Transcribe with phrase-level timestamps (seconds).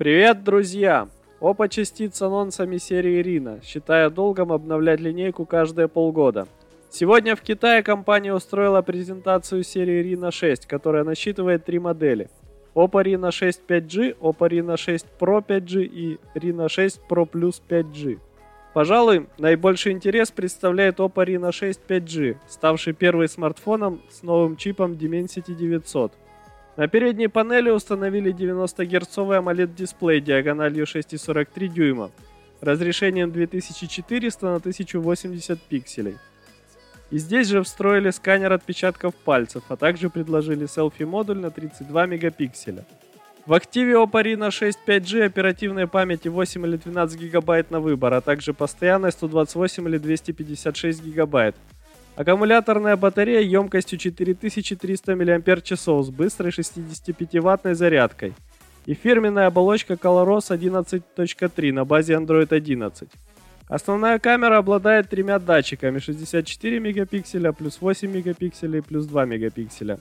[0.00, 1.10] Привет, друзья!
[1.42, 6.48] Опа частиц анонсами серии Рина, считая долгом обновлять линейку каждые полгода.
[6.88, 12.30] Сегодня в Китае компания устроила презентацию серии Reno 6, которая насчитывает три модели.
[12.74, 18.20] Oppo Reno 6 5G, Oppo Reno 6 Pro 5G и Reno 6 Pro Plus 5G.
[18.72, 25.54] Пожалуй, наибольший интерес представляет Oppo Reno 6 5G, ставший первым смартфоном с новым чипом Dimensity
[25.54, 26.14] 900.
[26.76, 32.10] На передней панели установили 90 герцовый AMOLED-дисплей диагональю 6,43 дюйма,
[32.60, 36.16] разрешением 2400 на 1080 пикселей.
[37.10, 42.84] И здесь же встроили сканер отпечатков пальцев, а также предложили селфи-модуль на 32 мегапикселя.
[43.46, 48.20] В активе Oppo Reno 6 5G оперативной памяти 8 или 12 гигабайт на выбор, а
[48.20, 51.56] также постоянной 128 или 256 гигабайт.
[52.20, 58.34] Аккумуляторная батарея емкостью 4300 мАч с быстрой 65-ваттной зарядкой.
[58.84, 63.08] И фирменная оболочка ColorOS 11.3 на базе Android 11.
[63.68, 69.98] Основная камера обладает тремя датчиками 64 мегапикселя, плюс 8 мегапикселей, плюс 2 мегапикселя.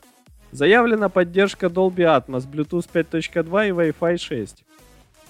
[0.51, 4.65] Заявлена поддержка Dolby Atmos, Bluetooth 5.2 и Wi-Fi 6.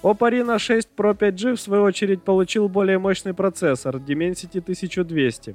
[0.02, 5.54] Oppo Reno 6 Pro 5G в свою очередь получил более мощный процессор Dimensity 1200.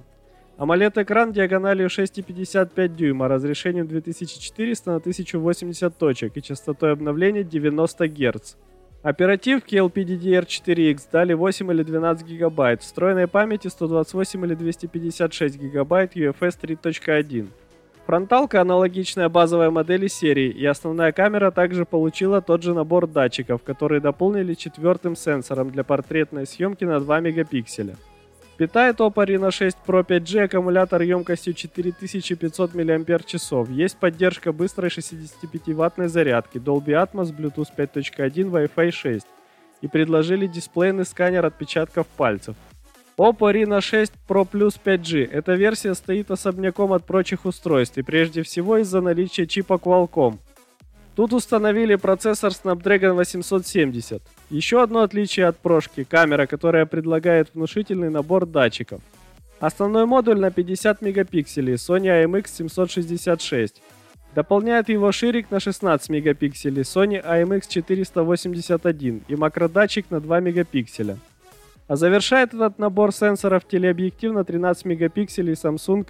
[0.57, 8.55] AMOLED-экран диагональю 6,55 дюйма, разрешением 2400 на 1080 точек и частотой обновления 90 Гц.
[9.03, 17.47] Оперативки LPDDR4X дали 8 или 12 гигабайт, встроенной памяти 128 или 256 гигабайт UFS 3.1.
[18.05, 23.99] Фронталка аналогичная базовой модели серии, и основная камера также получила тот же набор датчиков, которые
[23.99, 27.97] дополнили четвертым сенсором для портретной съемки на 2 мегапикселя.
[28.57, 33.69] Питает Oppo Reno 6 Pro 5G аккумулятор емкостью 4500 мАч.
[33.69, 39.25] Есть поддержка быстрой 65-ваттной зарядки, Dolby Atmos, Bluetooth 5.1, Wi-Fi 6.
[39.81, 42.55] И предложили дисплейный сканер отпечатков пальцев.
[43.17, 45.29] Oppo Reno 6 Pro Plus 5G.
[45.29, 50.37] Эта версия стоит особняком от прочих устройств и прежде всего из-за наличия чипа Qualcomm.
[51.15, 54.21] Тут установили процессор Snapdragon 870.
[54.49, 59.01] Еще одно отличие от прошки– камера, которая предлагает внушительный набор датчиков.
[59.61, 63.81] Основной модуль на 50 мегапикселей Sony IMX 766.
[64.35, 71.17] Дополняет его ширик на 16 мегапикселей Sony IMX 481 и макродатчик на 2 мегапикселя.
[71.87, 76.07] А завершает этот набор сенсоров телеобъектив на 13 мегапикселей Samsung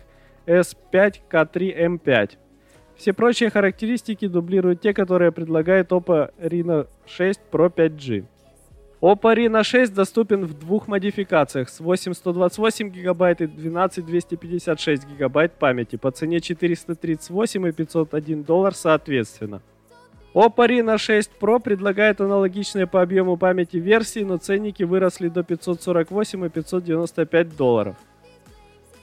[0.48, 2.38] S5K3M5.
[2.98, 8.26] Все прочие характеристики дублируют те, которые предлагает Oppo Reno 6 Pro 5G.
[9.02, 16.12] Oppo Reno 6 доступен в двух модификациях с 828 ГБ и 12256 ГБ памяти по
[16.12, 19.62] цене 438 и 501 доллар соответственно.
[20.34, 26.46] Oppo Reno 6 Pro предлагает аналогичные по объему памяти версии, но ценники выросли до 548
[26.46, 27.96] и 595 долларов.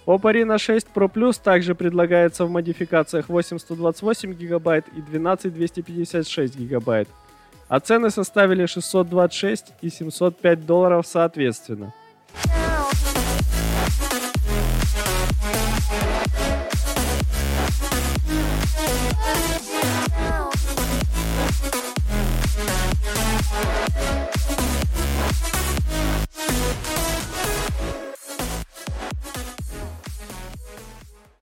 [0.04, 7.06] Oppo Reno 6 Pro Plus также предлагается в модификациях 828 ГБ и 12256 ГБ,
[7.68, 11.94] а цены составили 626 и 705 долларов соответственно.